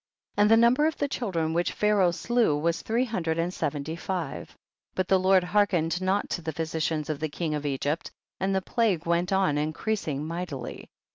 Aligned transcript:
32. 0.35 0.41
And 0.41 0.49
the 0.49 0.57
number 0.57 0.87
of 0.87 0.97
the 0.97 1.07
child 1.07 1.35
ren 1.35 1.53
which 1.53 1.73
Pharaoh 1.73 2.09
slew 2.09 2.57
was 2.57 2.81
three 2.81 3.05
hundred 3.05 3.37
and 3.37 3.53
seventy 3.53 3.95
five. 3.95 4.47
33. 4.47 4.55
But 4.95 5.07
the 5.07 5.19
Lord 5.19 5.43
hearkened 5.43 6.01
not 6.01 6.27
to 6.31 6.41
the 6.41 6.51
physicians 6.53 7.07
of 7.11 7.19
the 7.19 7.29
king 7.29 7.53
of 7.53 7.67
Egypt, 7.67 8.09
and 8.39 8.55
the 8.55 8.63
plague 8.63 9.05
went 9.05 9.31
on 9.31 9.59
in 9.59 9.73
creasing 9.73 10.25
mightily. 10.25 10.89